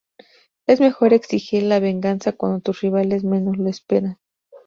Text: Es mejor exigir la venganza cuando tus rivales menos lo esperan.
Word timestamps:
Es 0.65 0.79
mejor 0.79 1.13
exigir 1.13 1.61
la 1.61 1.79
venganza 1.79 2.31
cuando 2.31 2.59
tus 2.59 2.81
rivales 2.81 3.23
menos 3.23 3.59
lo 3.59 3.69
esperan. 3.69 4.17